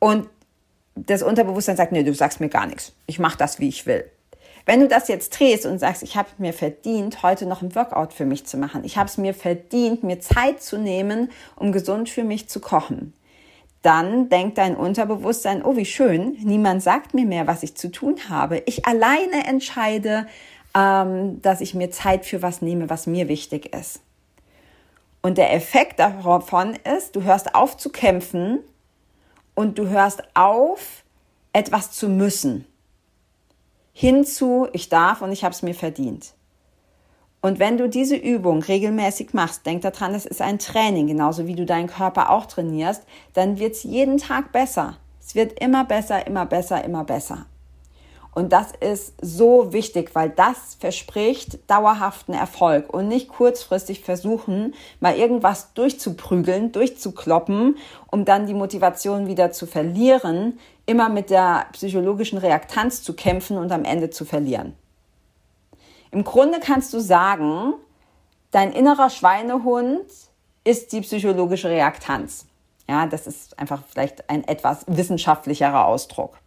Und 0.00 0.28
das 0.96 1.22
Unterbewusstsein 1.22 1.76
sagt, 1.76 1.92
nee, 1.92 2.02
du 2.02 2.14
sagst 2.14 2.40
mir 2.40 2.48
gar 2.48 2.66
nichts. 2.66 2.92
Ich 3.06 3.20
mache 3.20 3.38
das, 3.38 3.60
wie 3.60 3.68
ich 3.68 3.86
will. 3.86 4.04
Wenn 4.64 4.80
du 4.80 4.88
das 4.88 5.06
jetzt 5.06 5.38
drehst 5.38 5.64
und 5.64 5.78
sagst, 5.78 6.02
ich 6.02 6.16
habe 6.16 6.28
mir 6.38 6.52
verdient, 6.52 7.22
heute 7.22 7.46
noch 7.46 7.62
ein 7.62 7.76
Workout 7.76 8.12
für 8.12 8.24
mich 8.24 8.46
zu 8.46 8.56
machen, 8.56 8.82
ich 8.82 8.96
habe 8.96 9.08
es 9.08 9.16
mir 9.16 9.32
verdient, 9.32 10.02
mir 10.02 10.18
Zeit 10.18 10.60
zu 10.60 10.76
nehmen, 10.76 11.30
um 11.54 11.70
gesund 11.70 12.08
für 12.08 12.24
mich 12.24 12.48
zu 12.48 12.58
kochen, 12.58 13.12
dann 13.86 14.28
denkt 14.28 14.58
dein 14.58 14.76
Unterbewusstsein, 14.76 15.64
oh 15.64 15.76
wie 15.76 15.84
schön, 15.84 16.36
niemand 16.40 16.82
sagt 16.82 17.14
mir 17.14 17.24
mehr, 17.24 17.46
was 17.46 17.62
ich 17.62 17.76
zu 17.76 17.90
tun 17.92 18.16
habe. 18.28 18.64
Ich 18.66 18.84
alleine 18.84 19.46
entscheide, 19.46 20.26
ähm, 20.74 21.40
dass 21.40 21.60
ich 21.60 21.72
mir 21.72 21.92
Zeit 21.92 22.26
für 22.26 22.42
was 22.42 22.62
nehme, 22.62 22.90
was 22.90 23.06
mir 23.06 23.28
wichtig 23.28 23.72
ist. 23.72 24.00
Und 25.22 25.38
der 25.38 25.54
Effekt 25.54 26.00
davon 26.00 26.76
ist, 26.96 27.14
du 27.14 27.22
hörst 27.22 27.54
auf 27.54 27.76
zu 27.76 27.90
kämpfen 27.90 28.58
und 29.54 29.78
du 29.78 29.88
hörst 29.88 30.22
auf, 30.34 31.04
etwas 31.52 31.92
zu 31.92 32.08
müssen. 32.08 32.66
Hinzu, 33.92 34.66
ich 34.72 34.88
darf 34.88 35.22
und 35.22 35.30
ich 35.30 35.44
habe 35.44 35.54
es 35.54 35.62
mir 35.62 35.74
verdient. 35.74 36.34
Und 37.40 37.58
wenn 37.58 37.78
du 37.78 37.88
diese 37.88 38.16
Übung 38.16 38.62
regelmäßig 38.62 39.32
machst, 39.32 39.66
denk 39.66 39.82
daran, 39.82 40.14
es 40.14 40.26
ist 40.26 40.42
ein 40.42 40.58
Training, 40.58 41.06
genauso 41.06 41.46
wie 41.46 41.54
du 41.54 41.64
deinen 41.64 41.86
Körper 41.86 42.30
auch 42.30 42.46
trainierst, 42.46 43.04
dann 43.34 43.58
wird 43.58 43.74
es 43.74 43.82
jeden 43.84 44.18
Tag 44.18 44.52
besser. 44.52 44.96
Es 45.20 45.34
wird 45.34 45.60
immer 45.60 45.84
besser, 45.84 46.26
immer 46.26 46.46
besser, 46.46 46.84
immer 46.84 47.04
besser. 47.04 47.46
Und 48.36 48.52
das 48.52 48.72
ist 48.80 49.14
so 49.22 49.72
wichtig, 49.72 50.10
weil 50.14 50.28
das 50.28 50.76
verspricht 50.78 51.70
dauerhaften 51.70 52.34
Erfolg 52.34 52.92
und 52.92 53.08
nicht 53.08 53.28
kurzfristig 53.28 54.02
versuchen, 54.02 54.74
mal 55.00 55.16
irgendwas 55.16 55.72
durchzuprügeln, 55.72 56.70
durchzukloppen, 56.70 57.78
um 58.10 58.26
dann 58.26 58.46
die 58.46 58.52
Motivation 58.52 59.26
wieder 59.26 59.52
zu 59.52 59.66
verlieren, 59.66 60.58
immer 60.84 61.08
mit 61.08 61.30
der 61.30 61.64
psychologischen 61.72 62.36
Reaktanz 62.36 63.02
zu 63.02 63.14
kämpfen 63.14 63.56
und 63.56 63.72
am 63.72 63.86
Ende 63.86 64.10
zu 64.10 64.26
verlieren. 64.26 64.74
Im 66.10 66.24
Grunde 66.24 66.60
kannst 66.60 66.92
du 66.92 67.00
sagen, 67.00 67.74
dein 68.50 68.72
innerer 68.72 69.10
Schweinehund 69.10 70.06
ist 70.64 70.92
die 70.92 71.00
psychologische 71.00 71.68
Reaktanz. 71.68 72.46
Ja, 72.88 73.06
das 73.06 73.26
ist 73.26 73.58
einfach 73.58 73.82
vielleicht 73.88 74.28
ein 74.30 74.44
etwas 74.44 74.84
wissenschaftlicherer 74.86 75.86
Ausdruck. 75.86 76.38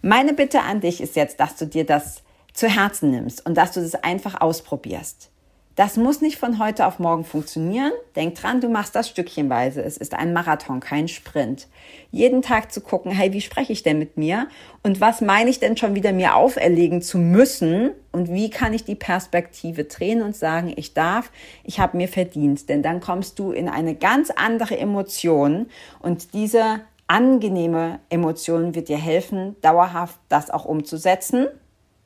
Meine 0.00 0.32
Bitte 0.32 0.62
an 0.62 0.80
dich 0.80 1.00
ist 1.00 1.16
jetzt, 1.16 1.40
dass 1.40 1.56
du 1.56 1.66
dir 1.66 1.84
das 1.84 2.22
zu 2.52 2.68
Herzen 2.68 3.10
nimmst 3.10 3.44
und 3.46 3.54
dass 3.54 3.72
du 3.72 3.80
das 3.80 3.94
einfach 3.94 4.40
ausprobierst. 4.40 5.30
Das 5.78 5.96
muss 5.96 6.20
nicht 6.20 6.38
von 6.38 6.58
heute 6.58 6.86
auf 6.86 6.98
morgen 6.98 7.22
funktionieren. 7.22 7.92
Denk 8.16 8.34
dran, 8.34 8.60
du 8.60 8.68
machst 8.68 8.96
das 8.96 9.08
stückchenweise. 9.08 9.80
Es 9.80 9.96
ist 9.96 10.12
ein 10.12 10.32
Marathon, 10.32 10.80
kein 10.80 11.06
Sprint. 11.06 11.68
Jeden 12.10 12.42
Tag 12.42 12.72
zu 12.72 12.80
gucken, 12.80 13.12
hey, 13.12 13.32
wie 13.32 13.40
spreche 13.40 13.72
ich 13.72 13.84
denn 13.84 14.00
mit 14.00 14.16
mir? 14.16 14.48
Und 14.82 15.00
was 15.00 15.20
meine 15.20 15.50
ich 15.50 15.60
denn 15.60 15.76
schon 15.76 15.94
wieder 15.94 16.10
mir 16.10 16.34
auferlegen 16.34 17.00
zu 17.00 17.18
müssen? 17.18 17.92
Und 18.10 18.28
wie 18.28 18.50
kann 18.50 18.74
ich 18.74 18.86
die 18.86 18.96
Perspektive 18.96 19.84
drehen 19.84 20.20
und 20.20 20.34
sagen, 20.34 20.72
ich 20.74 20.94
darf, 20.94 21.30
ich 21.62 21.78
habe 21.78 21.96
mir 21.96 22.08
verdient. 22.08 22.68
Denn 22.68 22.82
dann 22.82 22.98
kommst 22.98 23.38
du 23.38 23.52
in 23.52 23.68
eine 23.68 23.94
ganz 23.94 24.30
andere 24.30 24.76
Emotion 24.76 25.66
und 26.00 26.34
diese 26.34 26.80
angenehme 27.06 28.00
Emotion 28.10 28.74
wird 28.74 28.88
dir 28.88 28.98
helfen, 28.98 29.54
dauerhaft 29.60 30.18
das 30.28 30.50
auch 30.50 30.64
umzusetzen, 30.64 31.46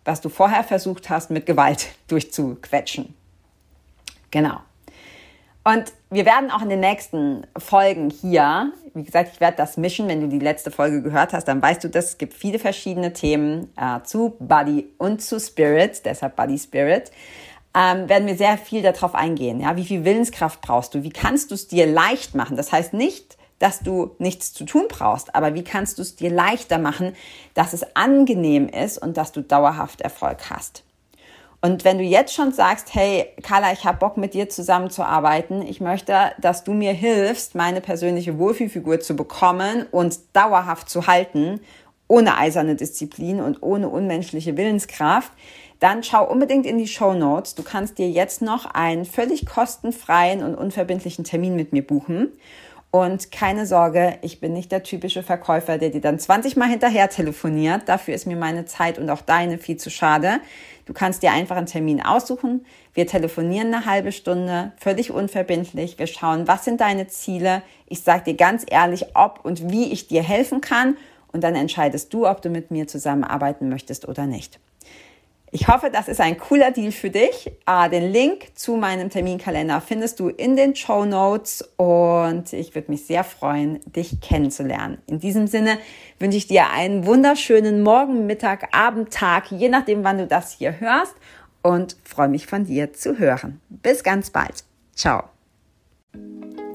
was 0.04 0.20
du 0.20 0.28
vorher 0.28 0.62
versucht 0.62 1.08
hast, 1.08 1.30
mit 1.30 1.46
Gewalt 1.46 1.86
durchzuquetschen. 2.08 3.14
Genau. 4.32 4.58
Und 5.64 5.92
wir 6.10 6.26
werden 6.26 6.50
auch 6.50 6.62
in 6.62 6.68
den 6.68 6.80
nächsten 6.80 7.46
Folgen 7.56 8.10
hier, 8.10 8.72
wie 8.94 9.04
gesagt, 9.04 9.30
ich 9.34 9.40
werde 9.40 9.56
das 9.56 9.76
mischen, 9.76 10.08
wenn 10.08 10.20
du 10.20 10.26
die 10.26 10.40
letzte 10.40 10.72
Folge 10.72 11.02
gehört 11.02 11.32
hast, 11.32 11.44
dann 11.44 11.62
weißt 11.62 11.84
du 11.84 11.88
das. 11.88 12.06
Es 12.06 12.18
gibt 12.18 12.34
viele 12.34 12.58
verschiedene 12.58 13.12
Themen 13.12 13.72
äh, 13.76 14.02
zu 14.02 14.34
Body 14.40 14.92
und 14.98 15.22
zu 15.22 15.38
Spirit, 15.38 16.04
deshalb 16.04 16.34
Body 16.34 16.58
Spirit. 16.58 17.12
Ähm, 17.74 18.08
werden 18.08 18.26
wir 18.26 18.36
sehr 18.36 18.58
viel 18.58 18.82
darauf 18.82 19.14
eingehen. 19.14 19.60
Ja, 19.60 19.76
wie 19.76 19.84
viel 19.84 20.04
Willenskraft 20.04 20.60
brauchst 20.60 20.94
du? 20.94 21.04
Wie 21.04 21.10
kannst 21.10 21.52
du 21.52 21.54
es 21.54 21.68
dir 21.68 21.86
leicht 21.86 22.34
machen? 22.34 22.56
Das 22.56 22.72
heißt 22.72 22.92
nicht, 22.92 23.38
dass 23.60 23.78
du 23.80 24.16
nichts 24.18 24.52
zu 24.52 24.64
tun 24.64 24.86
brauchst, 24.88 25.34
aber 25.36 25.54
wie 25.54 25.62
kannst 25.62 25.98
du 25.98 26.02
es 26.02 26.16
dir 26.16 26.30
leichter 26.30 26.78
machen, 26.78 27.14
dass 27.54 27.72
es 27.72 27.94
angenehm 27.94 28.68
ist 28.68 28.98
und 28.98 29.16
dass 29.16 29.30
du 29.30 29.42
dauerhaft 29.42 30.00
Erfolg 30.00 30.50
hast? 30.50 30.82
Und 31.64 31.84
wenn 31.84 31.98
du 31.98 32.02
jetzt 32.02 32.34
schon 32.34 32.52
sagst, 32.52 32.92
hey, 32.92 33.28
Carla, 33.40 33.72
ich 33.72 33.84
habe 33.84 33.98
Bock 33.98 34.16
mit 34.16 34.34
dir 34.34 34.48
zusammenzuarbeiten, 34.48 35.62
ich 35.62 35.80
möchte, 35.80 36.32
dass 36.40 36.64
du 36.64 36.72
mir 36.72 36.92
hilfst, 36.92 37.54
meine 37.54 37.80
persönliche 37.80 38.36
Wohlfühlfigur 38.36 38.98
zu 38.98 39.14
bekommen 39.14 39.86
und 39.92 40.18
dauerhaft 40.32 40.90
zu 40.90 41.06
halten, 41.06 41.60
ohne 42.08 42.36
eiserne 42.36 42.74
Disziplin 42.74 43.40
und 43.40 43.62
ohne 43.62 43.88
unmenschliche 43.88 44.56
Willenskraft, 44.56 45.30
dann 45.78 46.02
schau 46.02 46.28
unbedingt 46.28 46.66
in 46.66 46.78
die 46.78 46.88
Show 46.88 47.14
Notes. 47.14 47.54
Du 47.54 47.62
kannst 47.62 47.98
dir 47.98 48.10
jetzt 48.10 48.42
noch 48.42 48.66
einen 48.66 49.04
völlig 49.04 49.46
kostenfreien 49.46 50.42
und 50.42 50.56
unverbindlichen 50.56 51.24
Termin 51.24 51.54
mit 51.54 51.72
mir 51.72 51.86
buchen. 51.86 52.32
Und 52.90 53.32
keine 53.32 53.64
Sorge, 53.64 54.18
ich 54.20 54.38
bin 54.38 54.52
nicht 54.52 54.70
der 54.70 54.82
typische 54.82 55.22
Verkäufer, 55.22 55.78
der 55.78 55.88
dir 55.88 56.02
dann 56.02 56.18
20 56.18 56.56
Mal 56.58 56.68
hinterher 56.68 57.08
telefoniert. 57.08 57.88
Dafür 57.88 58.14
ist 58.14 58.26
mir 58.26 58.36
meine 58.36 58.66
Zeit 58.66 58.98
und 58.98 59.08
auch 59.08 59.22
deine 59.22 59.56
viel 59.56 59.78
zu 59.78 59.88
schade. 59.88 60.40
Du 60.84 60.92
kannst 60.92 61.22
dir 61.22 61.32
einfach 61.32 61.56
einen 61.56 61.66
Termin 61.66 62.02
aussuchen. 62.02 62.66
Wir 62.94 63.06
telefonieren 63.06 63.72
eine 63.72 63.86
halbe 63.86 64.12
Stunde, 64.12 64.72
völlig 64.76 65.10
unverbindlich. 65.10 65.98
Wir 65.98 66.06
schauen, 66.06 66.48
was 66.48 66.64
sind 66.64 66.80
deine 66.80 67.06
Ziele. 67.06 67.62
Ich 67.86 68.02
sage 68.02 68.24
dir 68.24 68.34
ganz 68.34 68.64
ehrlich, 68.68 69.06
ob 69.14 69.44
und 69.44 69.70
wie 69.70 69.92
ich 69.92 70.08
dir 70.08 70.22
helfen 70.22 70.60
kann. 70.60 70.96
Und 71.32 71.44
dann 71.44 71.54
entscheidest 71.54 72.12
du, 72.12 72.26
ob 72.26 72.42
du 72.42 72.50
mit 72.50 72.70
mir 72.70 72.88
zusammenarbeiten 72.88 73.68
möchtest 73.68 74.08
oder 74.08 74.26
nicht. 74.26 74.58
Ich 75.54 75.68
hoffe, 75.68 75.90
das 75.92 76.08
ist 76.08 76.18
ein 76.18 76.38
cooler 76.38 76.70
Deal 76.70 76.92
für 76.92 77.10
dich. 77.10 77.52
Ah, 77.66 77.90
den 77.90 78.10
Link 78.10 78.52
zu 78.54 78.76
meinem 78.76 79.10
Terminkalender 79.10 79.82
findest 79.82 80.18
du 80.18 80.30
in 80.30 80.56
den 80.56 80.74
Show 80.74 81.04
Notes 81.04 81.62
und 81.76 82.54
ich 82.54 82.74
würde 82.74 82.90
mich 82.90 83.04
sehr 83.04 83.22
freuen, 83.22 83.78
dich 83.84 84.22
kennenzulernen. 84.22 84.96
In 85.06 85.18
diesem 85.18 85.46
Sinne 85.46 85.76
wünsche 86.18 86.38
ich 86.38 86.46
dir 86.46 86.70
einen 86.70 87.04
wunderschönen 87.04 87.82
Morgen, 87.82 88.24
Mittag, 88.24 88.74
Abend, 88.74 89.12
Tag, 89.12 89.52
je 89.52 89.68
nachdem, 89.68 90.04
wann 90.04 90.16
du 90.16 90.26
das 90.26 90.52
hier 90.52 90.80
hörst 90.80 91.14
und 91.60 91.96
freue 92.02 92.28
mich 92.28 92.46
von 92.46 92.64
dir 92.64 92.94
zu 92.94 93.18
hören. 93.18 93.60
Bis 93.68 94.02
ganz 94.02 94.30
bald. 94.30 94.64
Ciao. 94.94 95.24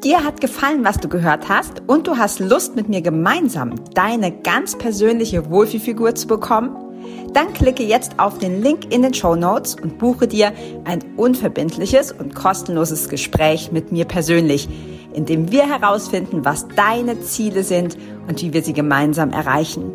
Dir 0.04 0.24
hat 0.24 0.40
gefallen, 0.40 0.86
was 0.86 1.00
du 1.00 1.10
gehört 1.10 1.50
hast 1.50 1.82
und 1.88 2.06
du 2.06 2.18
hast 2.18 2.40
Lust, 2.40 2.76
mit 2.76 2.90
mir 2.90 3.02
gemeinsam 3.02 3.74
deine 3.96 4.32
ganz 4.32 4.78
persönliche 4.78 5.50
Wohlfühlfigur 5.50 6.14
zu 6.14 6.28
bekommen? 6.28 6.87
Dann 7.34 7.54
klicke 7.54 7.84
jetzt 7.84 8.20
auf 8.20 8.38
den 8.38 8.62
Link 8.64 8.94
in 8.94 9.02
den 9.02 9.14
Show 9.14 9.36
Notes 9.36 9.76
und 9.76 9.98
buche 10.00 10.28
dir 10.28 10.54
ein 10.86 11.04
unverbindliches 11.18 12.12
und 12.12 12.34
kostenloses 12.34 13.10
Gespräch 13.10 13.72
mit 13.72 13.92
mir 13.92 14.06
persönlich, 14.06 14.68
in 15.14 15.26
dem 15.26 15.52
wir 15.52 15.68
herausfinden, 15.68 16.46
was 16.46 16.68
deine 16.76 17.20
Ziele 17.22 17.64
sind 17.64 17.98
und 18.28 18.42
wie 18.42 18.54
wir 18.54 18.64
sie 18.64 18.74
gemeinsam 18.74 19.32
erreichen. 19.32 19.92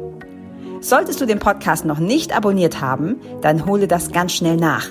Solltest 0.81 1.20
du 1.20 1.27
den 1.27 1.38
Podcast 1.38 1.85
noch 1.85 1.98
nicht 1.98 2.37
abonniert 2.37 2.81
haben, 2.81 3.16
dann 3.40 3.66
hole 3.66 3.87
das 3.87 4.11
ganz 4.11 4.33
schnell 4.33 4.57
nach. 4.57 4.88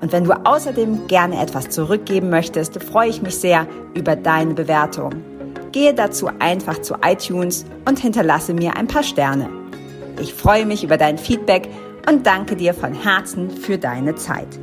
Und 0.00 0.12
wenn 0.12 0.24
du 0.24 0.32
außerdem 0.32 1.06
gerne 1.08 1.40
etwas 1.40 1.70
zurückgeben 1.70 2.30
möchtest, 2.30 2.82
freue 2.82 3.08
ich 3.08 3.22
mich 3.22 3.36
sehr 3.36 3.66
über 3.94 4.16
deine 4.16 4.54
Bewertung. 4.54 5.14
Gehe 5.72 5.94
dazu 5.94 6.28
einfach 6.38 6.82
zu 6.82 6.94
iTunes 7.04 7.64
und 7.84 7.98
hinterlasse 7.98 8.54
mir 8.54 8.76
ein 8.76 8.86
paar 8.86 9.02
Sterne. 9.02 9.63
Ich 10.20 10.34
freue 10.34 10.66
mich 10.66 10.84
über 10.84 10.96
dein 10.96 11.18
Feedback 11.18 11.68
und 12.08 12.26
danke 12.26 12.56
dir 12.56 12.74
von 12.74 12.94
Herzen 12.94 13.50
für 13.50 13.78
deine 13.78 14.14
Zeit. 14.14 14.58